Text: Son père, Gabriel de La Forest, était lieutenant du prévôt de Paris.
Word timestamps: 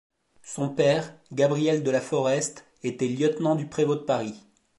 Son 0.41 0.69
père, 0.69 1.13
Gabriel 1.31 1.83
de 1.83 1.91
La 1.91 2.01
Forest, 2.01 2.65
était 2.81 3.07
lieutenant 3.07 3.53
du 3.55 3.67
prévôt 3.67 3.93
de 3.93 3.99
Paris. 4.01 4.33